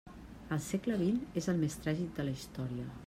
[0.55, 2.89] El segle vint és el més tràgic de la història.